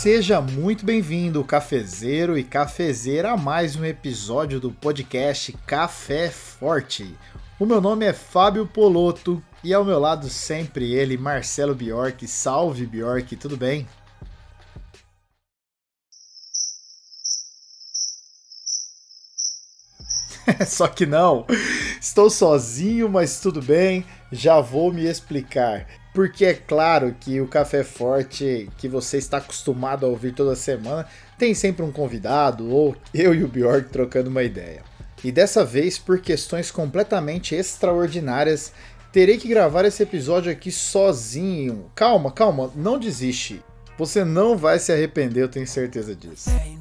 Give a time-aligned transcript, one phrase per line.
[0.00, 7.16] Seja muito bem-vindo, cafezeiro e cafezeira, a mais um episódio do podcast Café Forte.
[7.58, 12.28] O meu nome é Fábio Poloto e ao meu lado sempre ele, Marcelo Bjork.
[12.28, 13.88] Salve Bjork, tudo bem?
[20.64, 21.44] Só que não,
[22.00, 25.88] estou sozinho, mas tudo bem, já vou me explicar.
[26.18, 31.06] Porque é claro que o Café Forte, que você está acostumado a ouvir toda semana,
[31.38, 34.82] tem sempre um convidado ou eu e o Bjork trocando uma ideia.
[35.22, 38.72] E dessa vez, por questões completamente extraordinárias,
[39.12, 41.88] terei que gravar esse episódio aqui sozinho.
[41.94, 43.62] Calma, calma, não desiste.
[43.96, 46.50] Você não vai se arrepender, eu tenho certeza disso.
[46.50, 46.78] É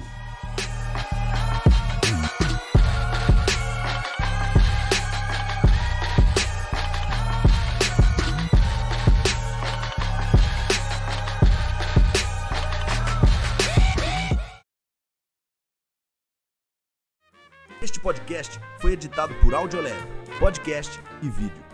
[18.11, 19.95] Podcast foi editado por Audiolab,
[20.37, 21.70] podcast e vídeo.